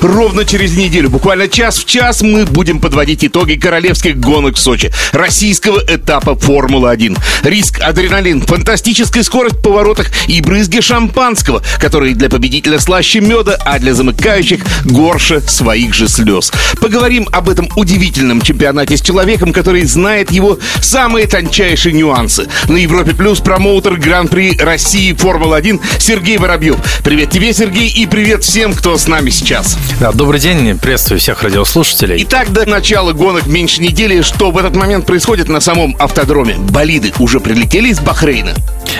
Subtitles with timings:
[0.00, 4.92] Ровно через неделю, буквально час в час, мы будем подводить итоги королевских гонок в Сочи,
[5.12, 7.18] российского этапа Формулы-1.
[7.44, 13.78] Риск, адреналин, фантастическая скорость в поворотах и брызги шампанского, которые для победителя слаще меда, а
[13.78, 16.52] для замыкающих горше своих же слез.
[16.80, 22.48] Поговорим об этом удивительном чемпионате с человеком, который знает его самые тончайшие нюансы.
[22.68, 26.76] На Европе Плюс промоутер Гран-при России Формула-1 Сергей Воробьев.
[27.02, 29.76] Привет тебе, Сергей, и привет всем, кто с нами сейчас.
[30.00, 32.22] Да, добрый день, приветствую всех радиослушателей.
[32.24, 34.20] Итак, до начала гонок меньше недели.
[34.20, 36.56] Что в этот момент происходит на самом автодроме?
[36.56, 38.52] Болиды уже прилетели из Бахрейна?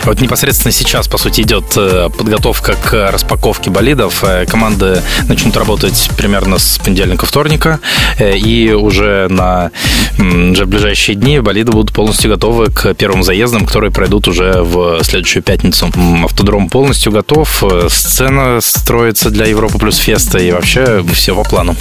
[0.05, 4.25] Вот непосредственно сейчас, по сути, идет э, подготовка к распаковке болидов.
[4.25, 7.79] Э, Команды начнут работать примерно с понедельника, вторника.
[8.19, 9.71] Э, И уже на
[10.19, 15.03] уже в ближайшие дни болиды будут полностью готовы к первым заездам, которые пройдут уже в
[15.05, 15.93] следующую пятницу.
[16.25, 17.63] Автодром полностью готов.
[17.89, 20.39] Сцена строится для Европа плюс феста.
[20.39, 20.76] И вообще
[21.13, 21.77] все по плану.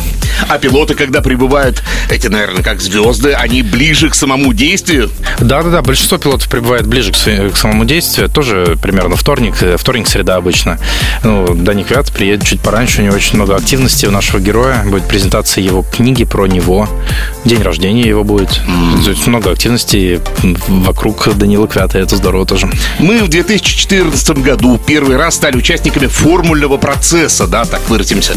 [0.48, 5.10] А пилоты, когда прибывают, эти, наверное, как звезды, они ближе к самому действию?
[5.40, 8.30] Да-да-да, большинство пилотов прибывает ближе к, к самому действию.
[8.30, 10.80] Тоже примерно вторник, э, вторник, среда обычно.
[11.24, 14.84] Ну, Даник Вят приедет чуть пораньше, у него очень много активности у нашего героя.
[14.86, 16.88] Будет презентация его книги про него.
[17.46, 18.62] День рождения его будет.
[19.06, 20.20] Есть много активности
[20.68, 22.70] вокруг Данила Квята, это здорово тоже.
[23.00, 28.34] Мы в 2014 году первый раз стали участниками формульного процесса, да, так выразимся.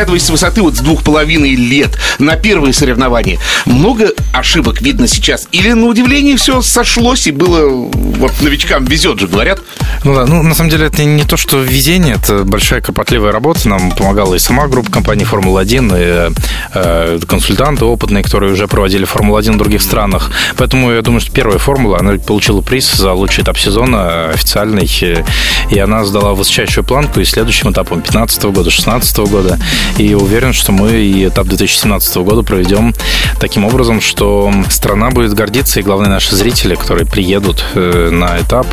[0.00, 5.46] Оглядываясь с высоты вот с двух половиной лет на первые соревнования, много ошибок видно сейчас?
[5.52, 9.60] Или на удивление все сошлось и было, вот новичкам везет же, говорят?
[10.04, 13.68] Ну да, ну на самом деле это не то, что везение, это большая кропотливая работа.
[13.68, 16.34] Нам помогала и сама группа компании Формула-1, и
[16.72, 20.30] э, консультанты опытные, которые уже проводили Формулу-1 в других странах.
[20.56, 25.24] Поэтому я думаю, что первая формула, она получила приз за лучший этап сезона официальный, э,
[25.70, 29.58] и она сдала высочайшую планку и следующим этапом 2015 года, 2016 года.
[29.98, 32.94] И уверен, что мы и этап 2017 года проведем
[33.38, 38.66] таким образом, что страна будет гордиться, и главное, наши зрители, которые приедут э, на этап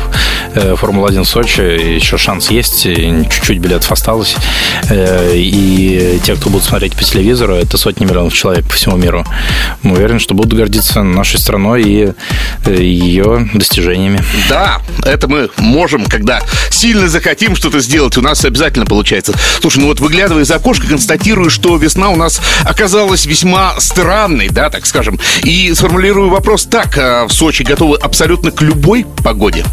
[0.54, 4.36] э, Формула-1 в Сочи, еще шанс есть, чуть-чуть билетов осталось.
[4.88, 9.24] Э, И те, кто будут смотреть по телевизору, это сотни миллионов человек по всему миру.
[9.82, 12.12] Мы уверены, что будут гордиться нашей страной и
[12.66, 14.22] ее достижениями.
[14.48, 16.40] Да, это мы можем, когда
[16.70, 19.34] сильно захотим что-то сделать, у нас обязательно получается.
[19.60, 24.68] Слушай, ну вот выглядывая из окошка, констатирую, что весна у нас оказалась весьма странной, да,
[24.68, 25.18] так скажем.
[25.42, 29.64] И сформулирую вопрос так, а в Сочи готовы абсолютно к любой погоде?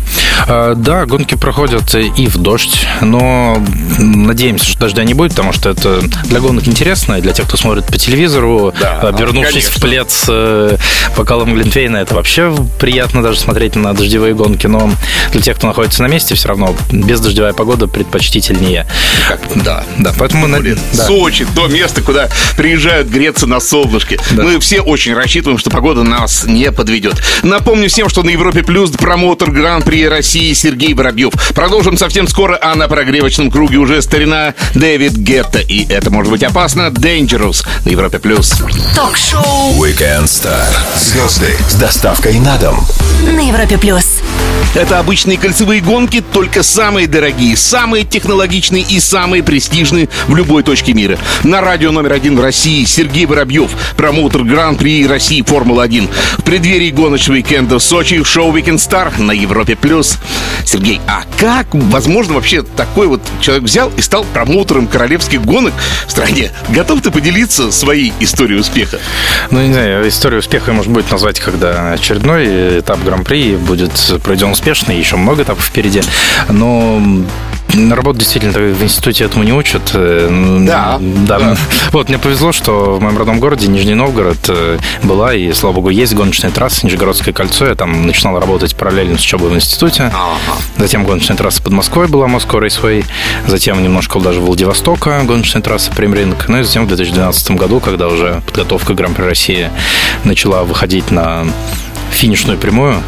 [0.48, 3.62] А, Да, гонки проходят и в дождь, но
[4.00, 7.58] надеемся, что дождя не будет, потому что это для гонок интересно, и для тех, кто
[7.58, 9.82] смотрит по телевизору, Да, обернувшись в конечно.
[9.82, 10.78] плед с э,
[11.18, 14.90] бокалом Глинтвейна, это вообще приятно даже смотреть на дождевые гонки, но
[15.34, 18.88] для тех, кто находится на месте, все равно бездождевая погода предпочтительнее.
[19.28, 19.42] Как?
[19.56, 20.48] Да, да, поэтому...
[20.48, 21.06] на- Блин, да.
[21.26, 24.20] Сочи, то место, куда приезжают греться на солнышке.
[24.34, 24.44] Да.
[24.44, 27.16] Мы все очень рассчитываем, что погода нас не подведет.
[27.42, 31.34] Напомню всем, что на Европе Плюс промоутер Гран-при России Сергей Воробьев.
[31.56, 35.58] Продолжим совсем скоро, а на прогревочном круге уже старина Дэвид Гетта.
[35.58, 36.90] И это может быть опасно.
[36.90, 38.52] Dangerous на Европе Плюс.
[38.96, 40.68] Ток-шоу Weekend Star.
[40.96, 42.86] Звезды с доставкой на дом.
[43.24, 44.22] на Европе плюс.
[44.76, 50.94] Это обычные кольцевые гонки, только самые дорогие, самые технологичные и самые престижные в любой точке
[50.94, 51.15] мира.
[51.44, 56.10] На радио номер один в России Сергей Воробьев, промоутер Гран-при России Формула-1.
[56.38, 59.76] В преддверии гоночного уикенда в Сочи в шоу Weekend Star на Европе+.
[59.76, 60.18] плюс.
[60.66, 65.74] Сергей, а как возможно вообще такой вот человек взял и стал промоутером королевских гонок
[66.08, 66.52] в стране?
[66.70, 69.00] Готов ты поделиться своей историей успеха?
[69.52, 73.92] Ну, не знаю, историю успеха может быть назвать, когда очередной этап Гран-при будет
[74.24, 76.02] проведен успешно, еще много этапов впереди.
[76.50, 77.02] Но
[77.92, 79.92] работу действительно в институте этому не учат.
[79.94, 80.30] Э,
[80.66, 81.40] Да, да.
[81.40, 81.58] да.
[81.92, 85.90] Вот, мне повезло, что в моем родном городе, Нижний Новгород, э, была, и, слава богу,
[85.90, 87.66] есть гоночная трасса Нижегородское кольцо.
[87.66, 90.04] Я там начинал работать параллельно с учебой в институте.
[90.14, 90.60] Ага.
[90.78, 93.06] Затем гоночная трасса под Москвой была, Moscow Raceway.
[93.48, 96.48] Затем немножко даже Владивостока, гоночная трасса Премринг.
[96.48, 99.70] Ну и затем в 2012 году, когда уже подготовка Гран-при России
[100.24, 101.46] начала выходить на
[102.12, 103.02] финишную прямую,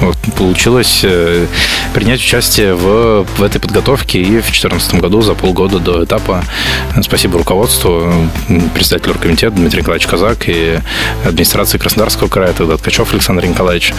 [0.00, 1.46] вот, получилось э,
[1.94, 6.44] принять участие в, в этой подготовке и в 2014 году, за полгода до этапа,
[6.94, 8.12] э, спасибо руководству,
[8.48, 10.78] э, председателю оргкомитета Дмитрий Николаевич Казак и
[11.24, 13.92] администрации Краснодарского края, тогда Ткачев Александр Николаевич,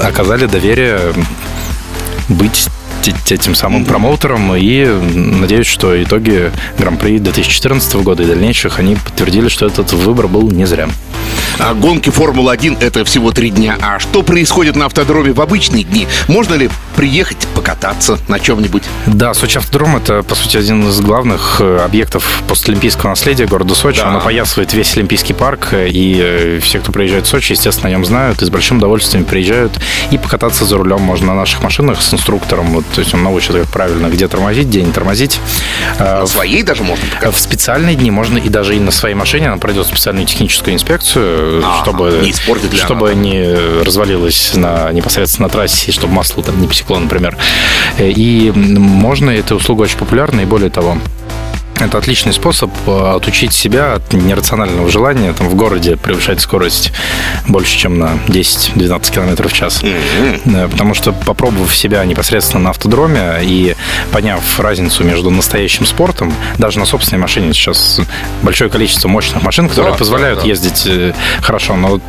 [0.00, 0.98] оказали доверие
[2.28, 2.68] быть
[3.30, 9.66] этим самым промоутером и надеюсь, что итоги Гран-при 2014 года и дальнейших они подтвердили, что
[9.66, 10.88] этот выбор был не зря.
[11.58, 13.76] А гонки Формулы-1 это всего три дня.
[13.82, 16.06] А что происходит на автодроме в обычные дни?
[16.28, 18.84] Можно ли приехать, покататься на чем-нибудь?
[19.06, 24.00] Да, Сочи автодром это, по сути, один из главных э, объектов постолимпийского наследия города Сочи.
[24.00, 24.08] Да.
[24.08, 28.04] Он опоясывает весь Олимпийский парк, и э, все, кто приезжает в Сочи, естественно, о нем
[28.04, 29.72] знают и с большим удовольствием приезжают.
[30.12, 32.66] И покататься за рулем можно на наших машинах с инструктором.
[32.72, 35.40] Вот, то есть он научит, как правильно, где тормозить, где не тормозить.
[35.98, 37.32] На своей даже можно покататься?
[37.36, 39.48] В специальные дни можно и даже и на своей машине.
[39.48, 45.92] Она пройдет специальную техническую инспекцию, а, чтобы, не, чтобы не развалилась на, непосредственно на трассе,
[45.92, 47.36] чтобы масло там не посекло, например.
[47.98, 50.98] И можно, эта услуга очень популярна, и более того,
[51.80, 56.92] это отличный способ э, отучить себя от нерационального желания там, в городе превышать скорость
[57.46, 59.82] больше, чем на 10-12 км в час.
[59.82, 60.68] Mm-hmm.
[60.70, 63.76] Потому что, попробовав себя непосредственно на автодроме и
[64.10, 68.00] поняв разницу между настоящим спортом, даже на собственной машине сейчас
[68.42, 70.48] большое количество мощных машин, которые да, позволяют да, да.
[70.48, 72.00] ездить э, хорошо, но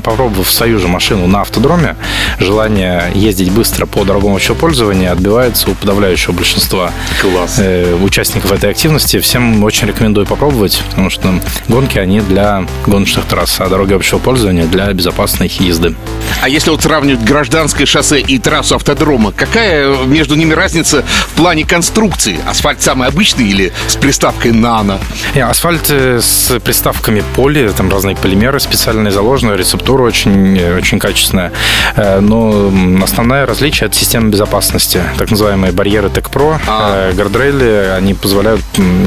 [0.00, 1.96] попробовав свою же машину на автодроме,
[2.38, 7.60] желание ездить быстро по дорогому общего пользования отбивается у подавляющего большинства Класс.
[8.02, 11.34] участников этой активности всем очень рекомендую попробовать, потому что
[11.68, 15.94] гонки, они для гоночных трасс, а дороги общего пользования для безопасной езды.
[16.42, 21.64] А если вот сравнивать гражданское шоссе и трассу автодрома, какая между ними разница в плане
[21.66, 22.38] конструкции?
[22.48, 24.98] Асфальт самый обычный или с приставкой «нано»?
[25.34, 31.52] Не, асфальт э, с приставками поли, там разные полимеры специальные заложены, рецептура очень, очень качественная.
[31.96, 32.72] Э, но
[33.02, 35.02] основное различие– это система безопасности.
[35.18, 37.10] Так называемые барьеры TechPro, а.
[37.10, 38.59] Э, гардрейли, они позволяют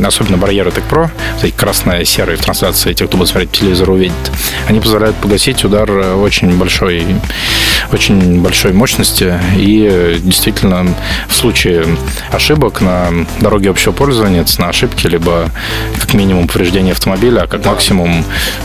[0.03, 1.09] особенно барьеры Tech Pro,
[1.41, 4.13] эти красные, серые в трансляции, те, кто будет смотреть телевизор, увидит,
[4.67, 7.05] они позволяют погасить удар очень большой,
[7.91, 9.39] очень большой мощности.
[9.57, 10.85] И действительно,
[11.27, 11.85] в случае
[12.31, 13.09] ошибок на
[13.39, 15.49] дороге общего пользования, цена ошибки, либо
[15.99, 17.71] как минимум повреждение автомобиля, а как да.
[17.71, 18.23] максимум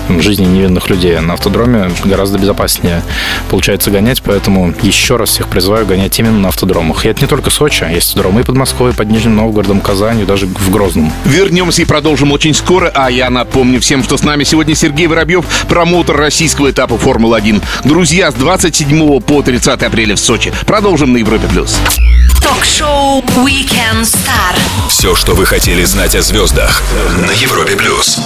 [0.08, 3.02] жизни невинных людей на автодроме гораздо безопаснее
[3.50, 7.04] получается гонять, поэтому еще раз всех призываю гонять именно на автодромах.
[7.04, 10.46] И это не только Сочи, есть автодромы и под Москвой, под Нижним Новгородом, Казанью, даже
[10.46, 11.12] в Грозном.
[11.24, 12.90] Вернемся и продолжим очень скоро.
[12.94, 17.62] А я напомню всем, что с нами сегодня Сергей Воробьев, промоутер российского этапа Формулы-1.
[17.84, 20.52] Друзья, с 27 по 30 апреля в Сочи.
[20.66, 21.48] Продолжим на Европе+.
[21.48, 21.78] плюс.
[22.42, 24.54] Ток-шоу Weekend Star.
[24.88, 26.82] Все, что вы хотели знать о звездах
[27.26, 27.74] на Европе+.
[27.76, 28.18] плюс.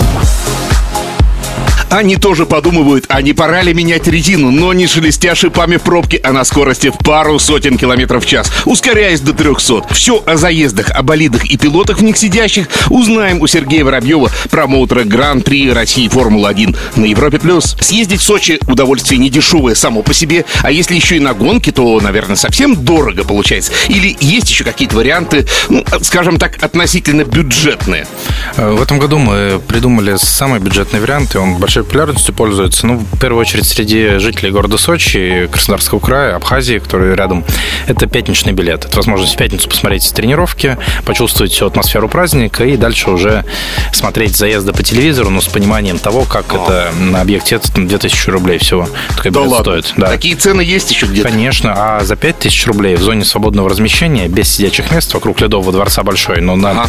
[1.92, 6.18] Они тоже подумывают, а не пора ли менять резину, но не шелестя шипами в пробке,
[6.24, 9.92] а на скорости в пару сотен километров в час, ускоряясь до 300.
[9.92, 15.04] Все о заездах, о болидах и пилотах в них сидящих узнаем у Сергея Воробьева, промоутера
[15.04, 17.38] Гран-при России Формула-1 на Европе+.
[17.38, 17.76] плюс.
[17.78, 21.72] Съездить в Сочи удовольствие не дешевое само по себе, а если еще и на гонке,
[21.72, 23.70] то, наверное, совсем дорого получается.
[23.88, 28.06] Или есть еще какие-то варианты, ну, скажем так, относительно бюджетные?
[28.56, 32.86] Э, в этом году мы придумали самый бюджетный вариант, и он большой большой популярностью пользуется,
[32.86, 37.44] ну, в первую очередь, среди жителей города Сочи, Краснодарского края, Абхазии, которые рядом,
[37.86, 38.84] это пятничный билет.
[38.84, 43.44] Это возможность в пятницу посмотреть тренировки, почувствовать всю атмосферу праздника и дальше уже
[43.92, 46.56] смотреть заезды по телевизору, но с пониманием того, как О.
[46.56, 48.88] это на объекте, это 2000 рублей всего.
[49.16, 49.82] Такой да билет ладно.
[49.82, 49.94] стоит.
[49.96, 50.06] Да.
[50.08, 51.28] Такие цены есть еще где-то?
[51.28, 56.02] Конечно, а за 5000 рублей в зоне свободного размещения, без сидячих мест, вокруг Ледового дворца
[56.02, 56.88] большой, но на ага.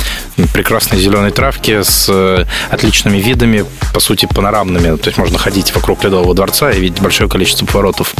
[0.53, 4.97] прекрасной зеленой травке с э, отличными видами, по сути, панорамными поворотами.
[4.97, 8.13] То есть можно ходить вокруг Ледового дворца и видеть большое количество поворотов.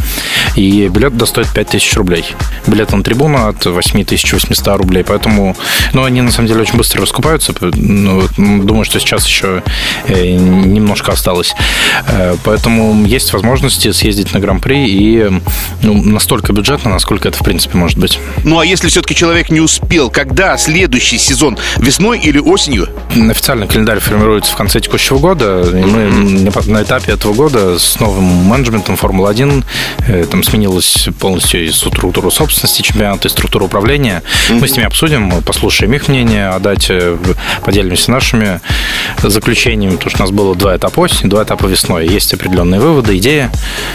[0.56, 2.24] И билет достоит 5000 рублей.
[2.66, 5.04] Билет на трибуну от 8800 рублей.
[5.04, 5.56] Поэтому,
[5.92, 7.52] ну, они на самом деле очень быстро раскупаются.
[7.60, 9.62] Ну, думаю, что сейчас еще
[10.06, 11.54] э, немножко осталось.
[12.08, 15.30] Э, поэтому есть возможности съездить на Гран-при и
[15.82, 18.18] ну, настолько бюджетно, насколько это в принципе может быть.
[18.44, 21.58] Ну, а если все-таки человек не успел, когда следующий сезон?
[21.76, 22.88] Весной или осенью?
[23.30, 25.62] Официальный календарь формируется в конце текущего года.
[25.62, 29.64] И мы на этапе этого года с новым менеджментом Формулы-1
[30.06, 34.22] э, там сменилась полностью и структура собственности чемпионата, и структура управления.
[34.48, 34.60] Mm-hmm.
[34.60, 37.18] Мы с ними обсудим, послушаем их мнение, о дате
[37.64, 38.60] поделимся нашими
[39.22, 42.06] заключениями, потому что у нас было два этапа осени, два этапа весной.
[42.06, 43.50] Есть определенные выводы, идеи.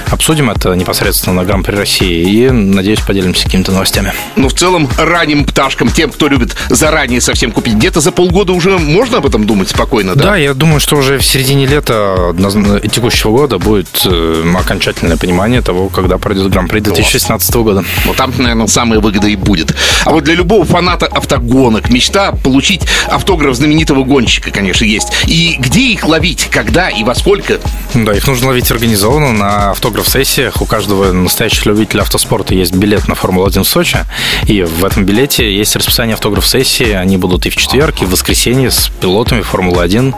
[0.08, 4.14] Обсудим это непосредственно на Гран-при России и, надеюсь, поделимся какими-то новостями.
[4.36, 8.78] Ну, в целом, ранним пташкам, тем, кто любит заранее совсем купить, где-то за полгода уже
[8.78, 10.24] можно об этом думать спокойно, да?
[10.24, 15.90] Да, я думаю, что уже в середине лета текущего года будет э, окончательное понимание того,
[15.90, 17.84] когда пройдет Гран-при 2016 года.
[18.06, 19.76] Вот там, наверное, самая выгода и будет.
[20.06, 25.10] А вот для любого фаната автогонок мечта получить автограф знаменитого гонщика, конечно, есть.
[25.28, 27.60] И где их ловить, когда и во сколько?
[27.94, 30.62] Да, их нужно ловить организованно на автограф-сессиях.
[30.62, 34.00] У каждого настоящего любителя автоспорта есть билет на Формулу-1 в Сочи.
[34.46, 36.92] И в этом билете есть расписание автограф-сессии.
[36.92, 40.14] Они будут и в четверг, и в воскресенье с пилотами Формулы-1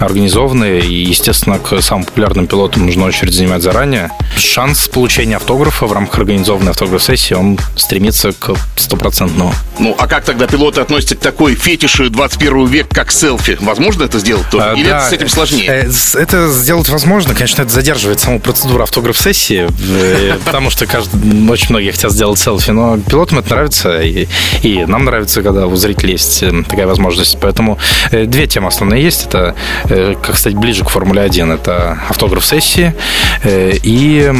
[0.00, 0.80] организованные.
[0.80, 4.10] И, естественно, Соответственно, к самым популярным пилотам нужно очередь занимать заранее.
[4.36, 9.52] Шанс получения автографа в рамках организованной автограф-сессии, он стремится к стопроцентному.
[9.78, 13.58] Ну, а как тогда пилоты относятся к такой фетише 21 века, как селфи?
[13.60, 14.64] Возможно это сделать тоже?
[14.70, 15.66] А, Или да, это с этим сложнее?
[15.68, 21.90] э, Это сделать возможно, конечно, это задерживает саму процедуру автограф-сессии, э, потому что очень многие
[21.90, 24.28] хотят сделать селфи, но пилотам это нравится, и,
[24.62, 27.38] и нам нравится, когда у зрителей есть э, такая возможность.
[27.40, 27.78] Поэтому
[28.12, 29.26] э, две темы основные есть.
[29.26, 29.56] Это
[29.88, 31.50] э, как стать ближе к Формуле 1.
[31.50, 32.94] Это автограф-сессии
[33.42, 34.30] э, и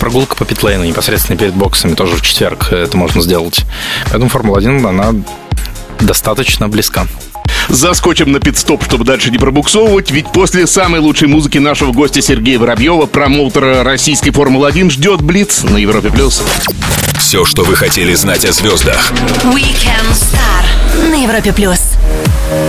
[0.00, 3.64] прогулка по питлейну непосредственно перед боксами тоже в четверг это можно сделать.
[4.06, 5.14] Поэтому Формула-1, она
[6.00, 7.06] достаточно близка.
[7.68, 12.58] Заскочим на пидстоп, чтобы дальше не пробуксовывать, ведь после самой лучшей музыки нашего гостя Сергея
[12.58, 16.10] Воробьева, промоутера российской Формулы-1, ждет Блиц на Европе+.
[16.10, 16.42] плюс.
[17.20, 19.12] Все, что вы хотели знать о звездах.
[19.44, 21.78] Weekend Star на Европе плюс.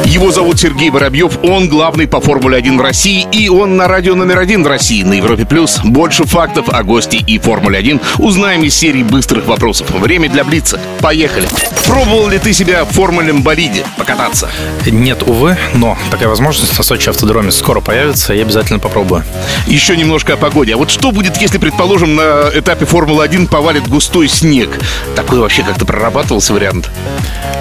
[0.06, 4.40] Его зовут Сергей Воробьев, он главный по Формуле-1 в России, и он на радио номер
[4.40, 5.46] один в России на Европе+.
[5.46, 5.80] плюс.
[5.84, 9.92] Больше фактов о гости и Формуле-1 узнаем из серии быстрых вопросов.
[9.92, 10.80] Время для Блица.
[11.02, 11.48] Поехали.
[11.86, 14.50] Пробовал ли ты себя в формульном болиде покататься?
[14.86, 19.24] Нет, увы, но такая возможность на Сочи автодроме скоро появится, и обязательно попробую.
[19.68, 20.74] Еще немножко о погоде.
[20.74, 24.80] А вот что будет, если, предположим, на этапе Формулы-1 повалит густой снег?
[25.16, 26.90] Такой вообще как-то прорабатывался вариант?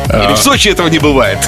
[0.09, 1.39] Или в Сочи этого не бывает?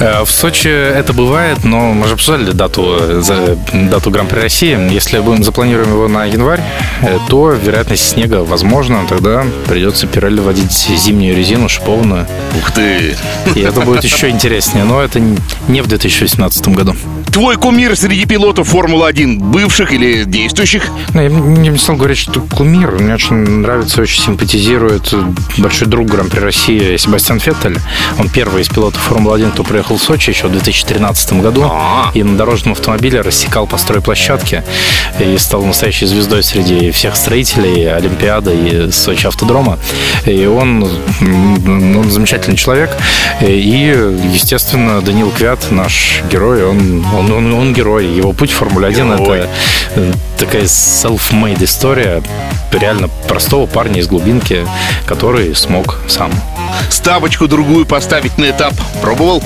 [0.00, 4.78] Э, В Сочи это бывает, но мы же обсуждали дату, э, дату Гран-при России.
[4.92, 6.60] Если будем запланируем его на январь,
[7.02, 9.06] э, то вероятность снега возможна.
[9.08, 12.26] Тогда придется Пирелли вводить зимнюю резину шипованную.
[12.58, 13.16] Ух ты!
[13.54, 14.84] И это будет еще интереснее.
[14.84, 15.20] Но это
[15.68, 16.94] не в 2018 году.
[17.32, 20.84] Твой кумир среди пилотов Формулы-1, бывших или действующих?
[21.12, 22.92] Ну, Я не не стал говорить, что кумир.
[22.92, 25.12] Мне очень нравится, очень симпатизирует
[25.58, 27.76] большой друг Гран-при России Себастьян Феттель.
[28.18, 31.68] Он первый из пилотов Формулы-1, кто приехал в Сочи еще в 2013 году.
[31.70, 32.10] А.
[32.14, 34.64] И на дорожном автомобиле рассекал по стройплощадке.
[35.18, 39.78] И стал настоящей звездой среди всех строителей Олимпиады и Сочи автодрома.
[40.24, 40.88] И он,
[41.20, 42.90] он замечательный человек.
[43.40, 43.94] И,
[44.32, 48.06] естественно, Данил Квят, наш герой, он, он, он, он герой.
[48.06, 49.40] Его путь в Формуле-1 Герой.
[49.94, 52.22] это такая self-made история
[52.72, 54.66] реально простого парня из глубинки,
[55.06, 56.30] который смог сам.
[56.90, 58.74] Ставочку другую поставить на этап.
[59.00, 59.42] Пробовал?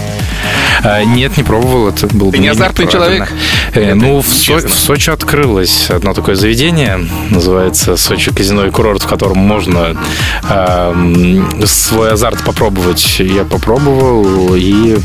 [0.82, 3.30] А, Нет, не пробовал, это был бы не азартный человек?
[3.74, 9.02] Э, Ну, в, Со- в Сочи открылось одно такое заведение, называется Сочи казино и курорт,
[9.02, 9.94] в котором можно
[10.48, 13.20] м, свой азарт попробовать.
[13.20, 14.96] Я попробовал и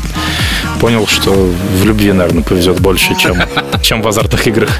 [0.80, 3.36] понял, что в любви, наверное, повезет больше, чем,
[3.82, 4.70] чем в азартных играх.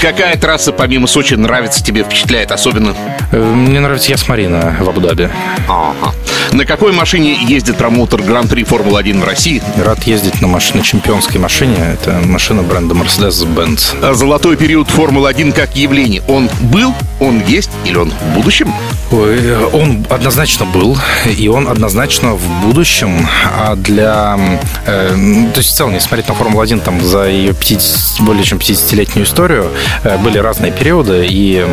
[0.00, 2.94] Какая трасса помимо Сочи нравится тебе, впечатляет особенно?
[3.32, 5.28] Э, Мне нравится Ясмарина в Абу-Даби.
[5.68, 6.14] Ага.
[6.52, 9.62] На какой машине ездит промоутер Гран-при Формулы-1 в России?
[9.84, 11.76] Рад ездить на машине, чемпионской машине.
[11.92, 13.96] Это машина бренда Mercedes-Benz.
[14.02, 16.22] А Золотой период Формулы-1 как явление.
[16.28, 18.72] Он был, он есть или он в будущем?
[19.12, 20.96] Ой, Он однозначно был,
[21.36, 23.26] и он однозначно в будущем.
[23.56, 24.38] А для...
[24.86, 28.44] э, ну, то есть, в целом, если смотреть на Формулу-1 там, за ее 50 более
[28.44, 29.70] чем 50-летнюю историю,
[30.02, 31.66] э, были разные периоды, и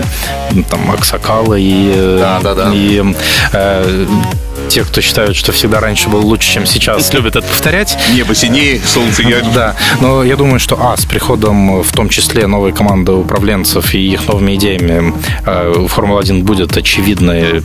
[0.70, 1.92] там Аксакалы, и...
[1.96, 2.72] э, Да-да-да.
[2.74, 3.03] И
[3.53, 4.06] э,
[4.74, 7.96] те, кто считают, что всегда раньше было лучше, чем сейчас, любят это повторять.
[8.12, 9.51] Небо синее, солнце ярче.
[9.53, 14.00] Да, но я думаю, что, а, с приходом в том числе новой команды управленцев и
[14.00, 15.13] их новыми идеями
[15.46, 17.62] э, Формула-1 будет очевидный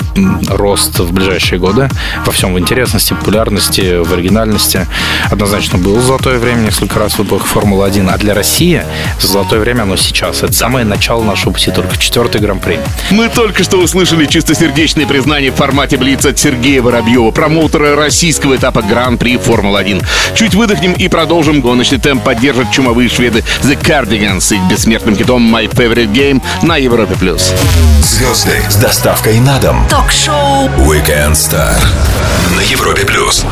[0.48, 1.88] рост в ближайшие годы
[2.26, 4.86] во всем в интересности, популярности, в оригинальности.
[5.30, 8.82] Однозначно было золотое время несколько раз в эпоху Формулы-1, а для России
[9.18, 10.42] золотое время оно сейчас.
[10.42, 12.78] Это самое начало нашего пути, только четвертый гран-при.
[13.10, 16.97] Мы только что услышали чистосердечные признания в формате Блиц от Сергея Воробьева,
[17.32, 20.04] промоутера российского этапа Гран-при Формулы-1.
[20.34, 21.60] Чуть выдохнем и продолжим.
[21.60, 26.76] Гоночный темп поддержат чумовые шведы The Cardigans с их бессмертным хитом My Favorite Game на
[26.76, 27.14] Европе+.
[27.14, 27.52] плюс.
[28.02, 29.86] Звезды с доставкой на дом.
[29.88, 31.76] Ток-шоу Weekend Star
[32.56, 33.44] на Европе плюс.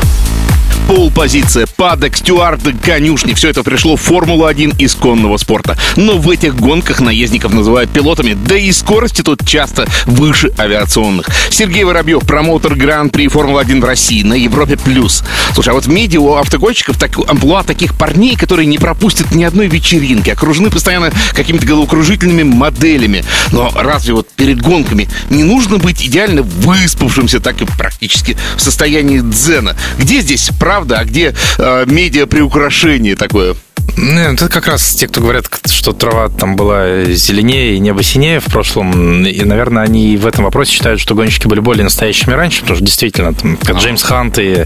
[0.87, 3.33] Пол-позиция, падок, стюарды, конюшни.
[3.33, 5.77] Все это пришло в Формулу-1 исконного спорта.
[5.97, 11.27] Но в этих гонках наездников называют пилотами, да и скорости тут часто выше авиационных.
[11.49, 14.77] Сергей Воробьев, промоутер Гран-при Формулы-1 в России на Европе+.
[14.77, 15.23] плюс.
[15.53, 19.43] Слушай, а вот в медиа у автогонщиков так, амплуа таких парней, которые не пропустят ни
[19.43, 23.25] одной вечеринки, окружены постоянно какими-то головокружительными моделями.
[23.51, 29.19] Но разве вот перед гонками не нужно быть идеально выспавшимся, так и практически в состоянии
[29.19, 29.75] дзена?
[29.97, 33.55] Где здесь правда, а где э, медиа приукрашение такое?
[33.99, 38.39] Ну, это как раз те, кто говорят, что трава там была зеленее и небо синее
[38.39, 39.25] в прошлом.
[39.25, 42.85] И, наверное, они в этом вопросе считают, что гонщики были более настоящими раньше, потому что
[42.85, 44.65] действительно, там, как Джеймс Хант и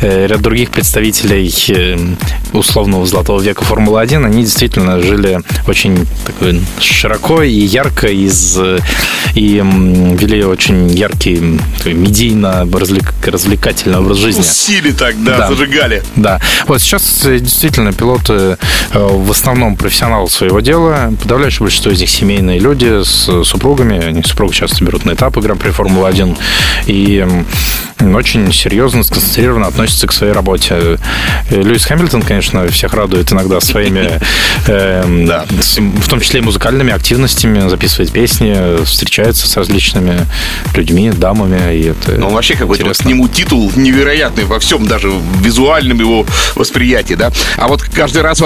[0.00, 1.96] э, ряд других представителей э,
[2.52, 8.58] условного золотого века Формулы-1, они действительно жили очень такой, широко и ярко из,
[9.34, 14.40] и вели очень яркий, такой, медийно развлек, развлекательный образ жизни.
[14.40, 15.48] Усили так, да, Да.
[15.48, 16.02] зажигали.
[16.16, 16.40] Да.
[16.66, 18.56] Вот сейчас э, действительно пилоты э,
[18.92, 21.12] в основном профессионалы своего дела.
[21.22, 24.04] Подавляющее большинство из них семейные люди с супругами.
[24.04, 26.38] Они супруги часто берут на этапы Гран-при Формулы-1.
[26.86, 27.26] И
[28.00, 30.74] очень серьезно, сконцентрированно относятся к своей работе.
[30.74, 30.96] Э,
[31.50, 34.20] Льюис Хэмилтон, конечно, всех радует иногда своими,
[34.66, 40.26] эм, в том числе и музыкальными активностями, записывает песни, встречается с различными
[40.74, 41.76] людьми, дамами.
[41.76, 45.98] И это Ну, вообще какой-то вот к нему титул невероятный во всем, даже в визуальном
[45.98, 47.30] его восприятии, да.
[47.56, 48.44] А вот каждый раз э,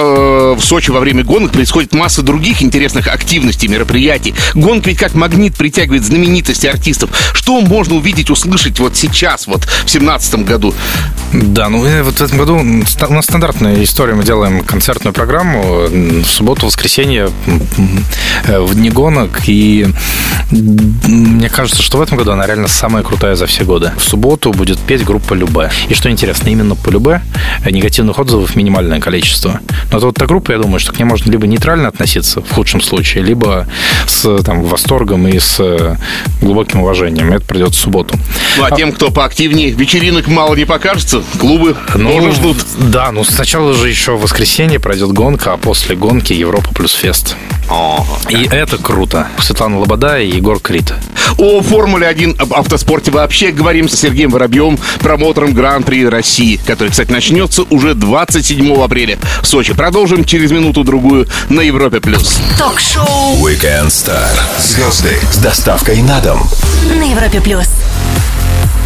[0.57, 4.35] в Сочи во время гонок происходит масса других интересных активностей, мероприятий.
[4.55, 7.11] Гонка ведь как магнит притягивает знаменитости артистов.
[7.35, 10.75] Что можно увидеть, услышать вот сейчас, вот в семнадцатом году?
[11.33, 14.15] Да, ну э, вот в этом году у нас стандартная история.
[14.15, 17.31] Мы делаем концертную программу в субботу, воскресенье,
[18.47, 19.43] э, в дни гонок.
[19.47, 19.87] И
[20.51, 23.93] мне кажется, что в этом году она реально самая крутая за все годы.
[23.97, 25.71] В субботу будет петь группа Любе.
[25.89, 27.23] И что интересно, именно по Любе
[27.65, 29.61] э, негативных отзывов минимальное количество.
[29.97, 32.53] Но это вот та группа, я думаю, что к ней можно либо нейтрально относиться, в
[32.53, 33.67] худшем случае, либо
[34.07, 35.97] с там, восторгом и с э,
[36.43, 37.33] глубоким уважением.
[37.33, 38.15] Это придет в субботу.
[38.59, 42.59] Ну, а тем, кто поактивнее, вечеринок мало не покажется, клубы тоже ждут.
[42.79, 47.35] Да, ну сначала же еще в воскресенье пройдет гонка, а после гонки Европа плюс фест.
[47.69, 48.05] Ага.
[48.29, 49.29] И это круто.
[49.41, 50.93] Светлана Лобода и Егор Крид.
[51.39, 57.11] О Формуле 1, об автоспорте вообще говорим с Сергеем Воробьевым, промоутером Гран-при России, который, кстати,
[57.11, 59.75] начнется уже 27 апреля в Сочи.
[59.75, 62.01] Продолжим через минуту-другую на Европе+.
[62.01, 62.39] плюс.
[62.59, 64.31] Ток-шоу Weekend Star.
[64.59, 66.49] Звезды с доставкой на дом.
[66.95, 67.67] на Европе плюс.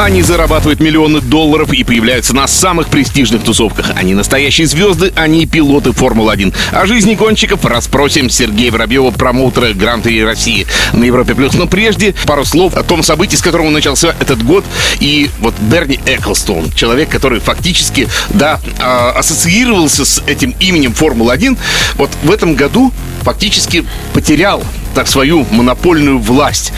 [0.00, 3.90] Они зарабатывают миллионы долларов и появляются на самых престижных тусовках.
[3.97, 6.54] Они настоящие звезды, они пилоты Формулы-1.
[6.73, 11.35] О жизни гонщиков расспросим Сергея Воробьева, промоутера Гран-при России на Европе+.
[11.35, 11.52] плюс.
[11.52, 14.64] Но прежде пару слов о том событии, с которого начался этот год.
[15.00, 21.58] И вот Берни Эклстон, человек, который фактически, да, а, ассоциировался с этим именем Формулы-1,
[21.97, 23.84] вот в этом году фактически
[24.15, 26.73] потерял так свою монопольную власть.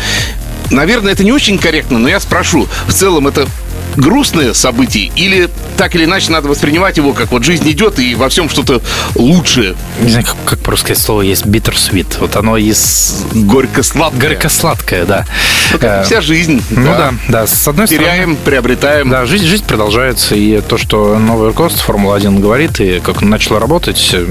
[0.73, 3.47] Наверное, это не очень корректно, но я спрошу, в целом это
[3.95, 8.29] грустное событие или так или иначе надо воспринимать его, как вот жизнь идет и во
[8.29, 8.83] всем что-то
[9.15, 12.19] лучшее, Не знаю, как, как по-русски слово есть bittersweet.
[12.21, 13.25] Вот оно из...
[13.33, 14.31] горько-сладкое.
[14.31, 15.27] Горько-сладкое, да.
[15.73, 16.63] Ну, как Э, вся жизнь.
[16.71, 17.47] Ну да, да.
[17.47, 18.07] С одной стороны...
[18.07, 19.11] Теряем, приобретаем.
[19.11, 23.61] Да, жизнь, жизнь продолжается, и то, что новое руководство Формулы-1 говорит, и как он начало
[23.61, 24.27] работать, э,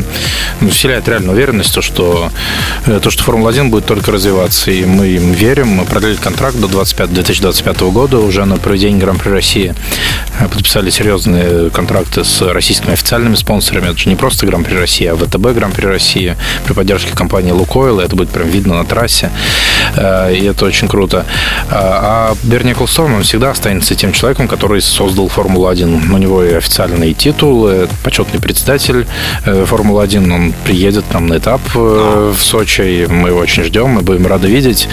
[0.69, 2.31] вселяет реальную уверенность, то, что,
[2.85, 5.67] э, то, что Формула-1 будет только развиваться, и мы им верим.
[5.69, 9.73] Мы продлили контракт до 25, 2025 года уже на проведение Гран-при России.
[10.39, 10.89] Подписали
[11.31, 13.89] серьезные контракты с российскими официальными спонсорами.
[13.89, 17.99] Это же не просто Гран-при России, а ВТБ Гран-при России при поддержке компании Лукойл.
[17.99, 19.31] Это будет прям видно на трассе.
[19.95, 21.25] Э, И это очень круто.
[21.69, 26.13] А а Берни Эклстон, он всегда останется тем человеком, который создал Формулу-1.
[26.13, 29.05] У него и официальный титул, э, почетный председатель
[29.45, 30.33] э, Формулы-1.
[30.33, 34.01] Он приедет к нам на этап э, в Сочи, и мы его очень ждем, мы
[34.01, 34.87] будем рады видеть.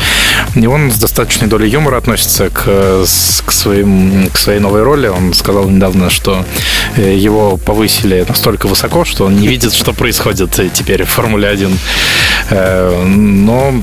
[0.54, 3.04] И он с достаточной долей юмора относится к, э,
[3.44, 5.08] к, своим, к своей новой роли.
[5.08, 6.27] Он сказал недавно, что
[6.96, 11.48] э, его повысили настолько высоко, что он не видит, что происходит э, теперь в Формуле
[11.48, 11.78] 1.
[12.50, 13.74] Э, Но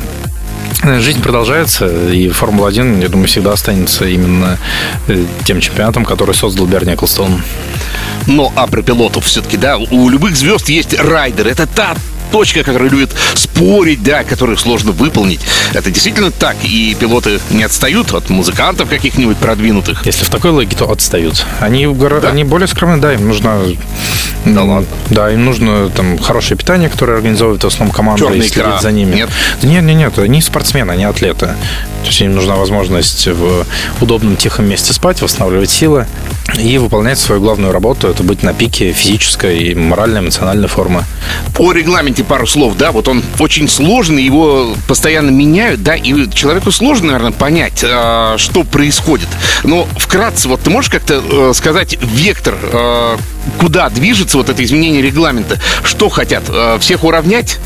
[0.84, 4.60] Жизнь продолжается, и Формула-1, я думаю, всегда останется именно
[5.08, 7.42] э, тем чемпионатом, который создал Берни Эклстон.
[8.28, 11.48] Но а про пилотов все-таки, да, у любых звезд есть райдер.
[11.48, 11.96] Это та
[12.32, 15.40] точка, которая любит спорить, да, которую сложно выполнить.
[15.74, 16.56] Это действительно так.
[16.64, 20.06] И пилоты не отстают от музыкантов каких-нибудь продвинутых.
[20.06, 21.46] Если в такой логике, то отстают.
[21.60, 22.30] Они, гора- Да?
[22.30, 23.62] они более скромные, да, им нужно...
[24.46, 24.88] Да ладно.
[25.10, 28.80] Да, им нужно там хорошее питание, которое организовывает в основном команда Чёрная и следит икра.
[28.80, 29.16] за ними.
[29.16, 29.30] Нет?
[29.64, 31.56] Нет, нет, нет, они спортсмены, они атлеты.
[32.06, 33.66] То есть им нужна возможность в
[34.00, 36.06] удобном, тихом месте спать, восстанавливать силы
[36.56, 38.08] и выполнять свою главную работу.
[38.08, 41.04] Это быть на пике физической и моральной, эмоциональной формы.
[41.58, 46.72] О регламенте пару слов, да, вот он очень сложный, его постоянно меняют, да, и человеку
[46.72, 49.30] сложно, наверное, понять, а, что происходит.
[49.64, 53.18] Но вкратце, вот ты можешь как-то э, сказать вектор, э,
[53.58, 55.60] куда движется вот это изменение регламента?
[55.84, 56.44] Что хотят?
[56.50, 57.58] Э, всех уравнять?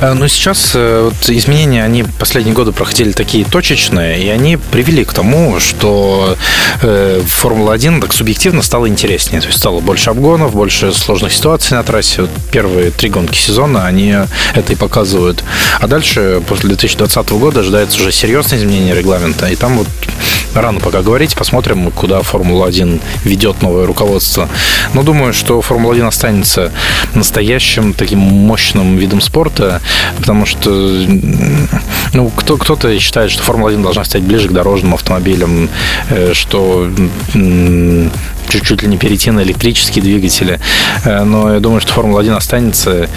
[0.00, 5.04] Э, Но сейчас э, вот, изменения, они последние годы проходили такие точечные, и они привели
[5.04, 6.36] к тому, что
[6.82, 9.40] э, Формула-1 так субъективно стала интереснее.
[9.40, 12.22] То есть стало больше обгонов, больше сложных ситуаций на трассе.
[12.22, 14.14] Вот первые три гонки сезона, они
[14.54, 15.44] это и показывают.
[15.80, 19.46] А дальше, после 2020 года, ожидается уже серьезное изменение регламента.
[19.46, 19.88] И там вот
[20.54, 24.48] рано пока говорить, посмотрим, куда Формула-1 ведет новое руководство.
[24.94, 26.72] Но думаю, что Формула-1 останется
[27.14, 29.67] настоящим таким мощным видом спорта,
[30.18, 30.70] потому что
[32.12, 35.68] ну, кто, кто-то считает, что Формула-1 должна стать ближе к дорожным автомобилям,
[36.10, 36.90] э, что
[38.48, 40.58] чуть-чуть ли не перейти на электрические двигатели.
[41.04, 43.08] Э, Но я думаю, что Формула-1 останется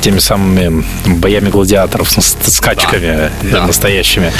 [0.00, 3.66] теми самыми боями гладиаторов, с скачками э, Да.
[3.66, 4.32] настоящими.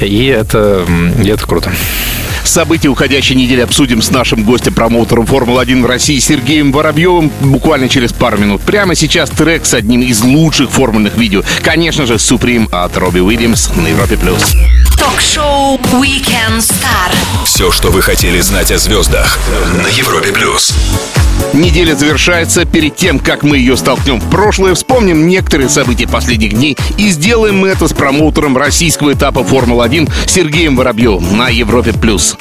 [0.00, 0.84] И это,
[1.22, 1.70] и это круто.
[2.44, 8.38] События уходящей недели обсудим с нашим гостем-промоутером Формулы-1 в России Сергеем Воробьевым буквально через пару
[8.38, 8.62] минут.
[8.62, 11.42] Прямо сейчас трек с одним из лучших формульных видео.
[11.62, 14.16] Конечно же, Supreme от Робби Уильямс на Европе+.
[14.16, 14.54] плюс.
[14.98, 17.12] Ток-шоу Weekend Star.
[17.44, 19.38] Все, что вы хотели знать о звездах
[19.82, 20.74] на Европе плюс.
[21.52, 22.64] Неделя завершается.
[22.64, 27.58] Перед тем, как мы ее столкнем в прошлое, вспомним некоторые события последних дней и сделаем
[27.58, 31.92] мы это с промоутером российского этапа Формулы-1 Сергеем Воробьевым на Европе+.
[31.92, 32.36] плюс.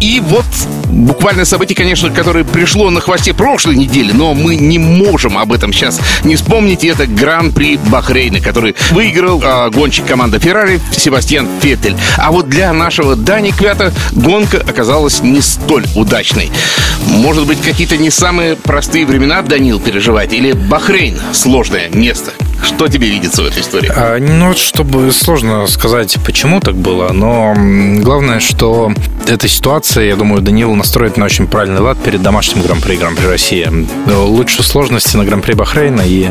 [0.00, 0.44] И вот
[0.88, 5.72] буквально событие, конечно, которое пришло на хвосте прошлой недели, но мы не можем об этом
[5.72, 6.84] сейчас не вспомнить.
[6.84, 11.96] Это Гран-при Бахрейна, который выиграл а, гонщик команды Феррари Себастьян Феттель.
[12.16, 16.50] А вот для нашего Дани Квята гонка оказалась не столь удачной.
[17.06, 20.32] Может быть, какие-то не самые простые времена Данил переживает?
[20.32, 22.32] Или Бахрейн сложное место?
[22.62, 23.90] Что тебе видится в этой истории?
[23.94, 27.54] А, Ну, чтобы сложно сказать, почему так было, но
[28.00, 28.92] главное, что
[29.26, 33.68] эта ситуация, я думаю, Данил настроит на очень правильный лад перед домашним Гран-при Гран-при России.
[34.06, 36.28] Но Лучше сложности на Гран-при Бахрейна и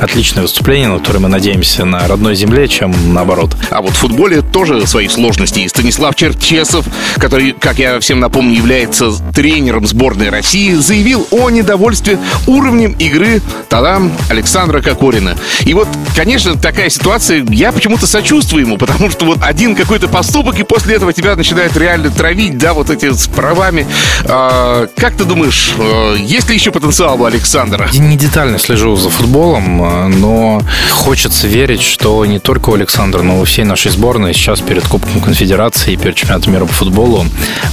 [0.00, 3.56] отличное выступление, на которое мы надеемся на родной земле, чем наоборот.
[3.70, 5.60] А вот в футболе тоже свои сложности.
[5.60, 6.86] И Станислав Черчесов,
[7.16, 14.12] который, как я всем напомню, является тренером сборной России, заявил о недовольстве уровнем игры Тадам
[14.30, 15.36] Александра Кокорина.
[15.68, 20.58] И вот, конечно, такая ситуация, я почему-то сочувствую ему, потому что вот один какой-то поступок,
[20.58, 23.86] и после этого тебя начинают реально травить, да, вот эти с правами.
[24.24, 27.86] А, как ты думаешь, э, есть ли еще потенциал у Александра?
[27.92, 33.20] Я не детально слежу за футболом, э, но хочется верить, что не только у Александра,
[33.20, 37.26] но у всей нашей сборной сейчас перед Кубком Конфедерации и перед чемпионатом мира по футболу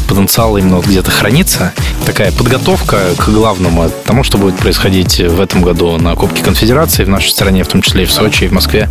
[0.09, 1.71] потенциал именно вот где-то хранится.
[2.05, 7.09] Такая подготовка к главному, тому, что будет происходить в этом году на Кубке Конфедерации в
[7.09, 8.89] нашей стране, в том числе и в Сочи, и в Москве.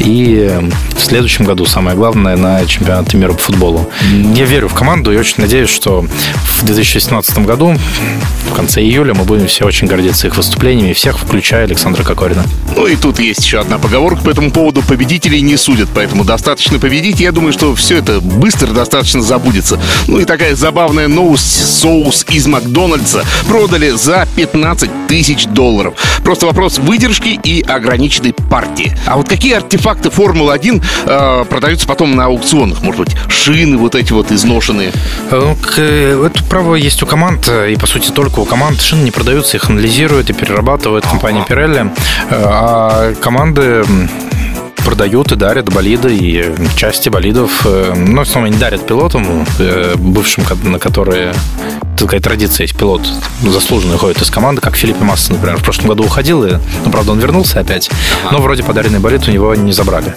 [0.00, 0.50] И
[0.96, 3.90] в следующем году самое главное на чемпионате мира по футболу.
[4.34, 6.06] Я верю в команду и очень надеюсь, что
[6.58, 7.76] в 2017 году,
[8.50, 12.44] в конце июля, мы будем все очень гордиться их выступлениями, всех, включая Александра Кокорина.
[12.74, 14.82] Ну и тут есть еще одна поговорка по этому поводу.
[14.82, 17.20] Победителей не судят, поэтому достаточно победить.
[17.20, 19.78] Я думаю, что все это быстро достаточно забудется.
[20.08, 21.76] Ну и такая забавная новость.
[21.76, 25.94] Соус из Макдональдса продали за 15 тысяч долларов.
[26.24, 28.96] Просто вопрос выдержки и ограниченной партии.
[29.06, 32.82] А вот какие артефакты Формулы-1 э, продаются потом на аукционах?
[32.82, 34.92] Может быть, шины вот эти вот изношенные?
[35.30, 38.80] Ну, к- Это право есть у команд, э, и по сути только у команд.
[38.80, 41.90] Шины не продаются, их анализируют и перерабатывает компания Pirelli.
[42.30, 43.84] Э, А команды
[44.84, 46.44] продают и дарят болиды и
[46.76, 47.50] части болидов.
[47.64, 51.34] э, Но в основном не дарят пилотам, э, бывшим, на которые
[52.04, 52.76] такая традиция есть.
[52.76, 53.02] Пилот
[53.42, 57.12] заслуженно уходит из команды, как Филиппе Масса, например, в прошлом году уходил, и, ну, правда,
[57.12, 57.90] он вернулся опять,
[58.30, 60.14] но вроде подаренный болид у него не забрали.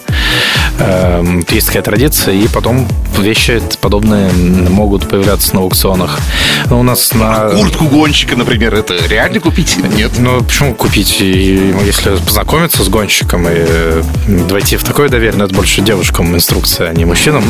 [0.79, 2.87] Эм, Есть такая традиция, и потом
[3.17, 6.19] вещи подобные могут появляться на аукционах.
[6.69, 7.49] Но у нас на...
[7.49, 9.77] Куртку гонщика, например, это реально купить?
[9.95, 10.11] Нет.
[10.17, 11.17] Ну, почему купить?
[11.19, 14.01] И если познакомиться с гонщиком и э,
[14.49, 17.43] войти в такое доверие, ну, это больше девушкам инструкция, а не мужчинам,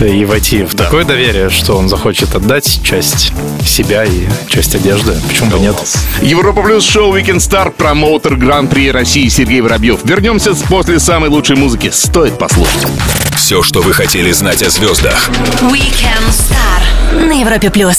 [0.00, 3.32] и войти в такое доверие, что он захочет отдать часть
[3.68, 5.74] себя и часть одежды, почему бы нет?
[6.22, 10.00] Европа Плюс шоу Weekend Star, промоутер Гран-при России Сергей Воробьев.
[10.04, 11.90] Вернемся с- после самой лучшей музыки.
[11.92, 12.86] Стоит послушать.
[13.36, 15.28] Все, что вы хотели знать о звездах
[15.62, 17.98] Weekend Star на Европе плюс.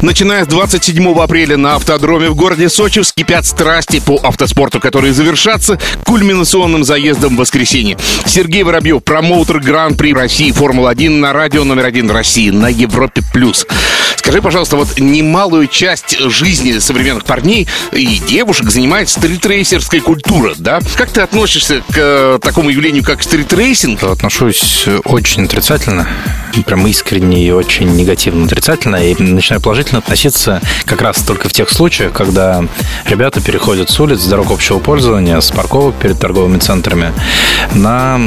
[0.00, 5.78] Начиная с 27 апреля на автодроме в городе Сочи вскипят страсти по автоспорту, которые завершатся
[6.04, 7.98] кульминационным заездом в воскресенье.
[8.24, 13.22] Сергей Воробьев, промоутер Гран-при России Формула-1 на радио номер один России на Европе+.
[13.32, 13.66] плюс.
[14.16, 20.78] Скажи, пожалуйста, вот немалую часть жизни современных парней и девушек занимает стритрейсерская культура, да?
[20.96, 24.02] Как ты относишься к э, такому явлению, как стритрейсинг?
[24.04, 26.06] Отношусь очень отрицательно.
[26.66, 31.70] Прям искренне и очень негативно, отрицательно, и начинаю положительно относиться как раз только в тех
[31.70, 32.64] случаях, когда
[33.06, 37.12] ребята переходят с улиц, с дорог общего пользования, с парковок перед торговыми центрами
[37.74, 38.20] на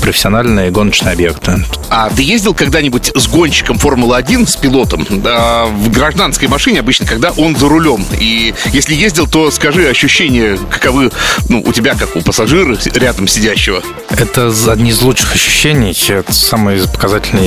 [0.00, 1.64] профессиональные гоночные объекты.
[1.90, 7.30] А ты ездил когда-нибудь с гонщиком Формулы-1, с пилотом, да, в гражданской машине обычно, когда
[7.32, 8.04] он за рулем?
[8.18, 11.10] И если ездил, то скажи ощущения, каковы
[11.48, 13.82] ну, у тебя, как у пассажира рядом сидящего?
[14.10, 15.96] Это одни из лучших ощущений.
[16.08, 16.80] Это самый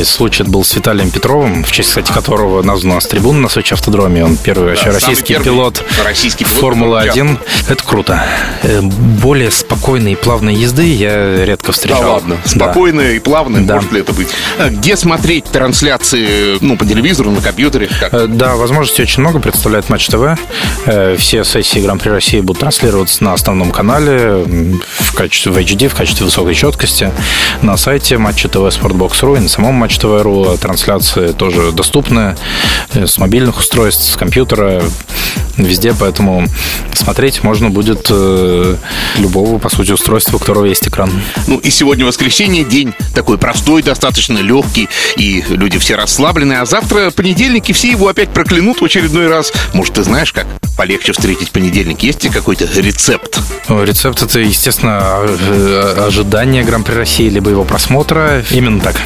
[0.10, 3.74] случай был с Виталием Петровым, в честь, кстати, которого названа у нас трибуна на Сочи
[3.74, 4.24] автодроме.
[4.26, 7.40] Он первый вообще да, российский пилот российский пилот Формулы-1.
[7.70, 8.24] Это круто.
[8.64, 12.02] Э, более спокойной и плавной езды я редко встречал.
[12.02, 13.16] Да ладно, спокойная да.
[13.16, 13.76] и плавная, да.
[13.76, 14.30] может ли это быть?
[14.58, 17.90] А где смотреть трансляции, ну, по телевизору, на компьютере?
[18.00, 18.14] Как?
[18.14, 20.38] Э, да, возможностей очень много, представляет Матч ТВ.
[20.86, 24.44] Э, все сессии Гран-при России будут транслироваться на основном канале
[25.00, 27.12] в качестве в HD, в качестве высокой четкости.
[27.62, 32.36] На сайте Матча ТВ Sportbox.ru и на самом Матч ТВ.ру трансляции тоже доступны
[32.94, 34.84] с мобильных устройств, с компьютера,
[35.58, 36.48] везде, поэтому
[36.94, 38.76] смотреть можно будет э,
[39.18, 41.12] любого, по сути, устройства, у которого есть экран.
[41.48, 47.12] Ну и сегодня воскресенье, день такой простой, достаточно легкий, и люди все расслаблены, а завтра
[47.12, 49.54] понедельник, и все его опять проклянут в очередной раз.
[49.74, 52.02] Может, ты знаешь, как полегче встретить понедельник?
[52.02, 53.40] Есть ли какой-то рецепт?
[53.68, 58.44] Рецепт это, естественно, э, ожидание Гран-при России, либо его просмотра.
[58.52, 59.00] Именно так.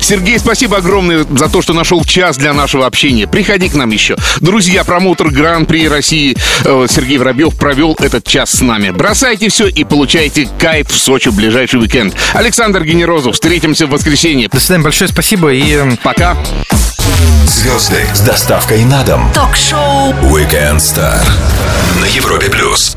[0.00, 3.26] Сергей, спасибо огромное за то, что нашел час для нашего общения.
[3.26, 4.16] Приходи к нам еще.
[4.40, 8.90] Друзья, промоутер Гран-при России э, Сергей Воробьев провел этот час с нами.
[8.90, 12.14] Бросайте все и получайте кайф в Сочи в ближайший уикенд.
[12.32, 14.48] Александр Генерозов, встретимся в воскресенье.
[14.48, 15.72] До свидания, большое спасибо и...
[15.72, 16.36] Эм, Пока.
[17.46, 19.30] Звезды с доставкой на дом.
[19.34, 21.26] Ток-шоу Weekend Star
[22.00, 22.48] на Европе+.
[22.50, 22.96] плюс.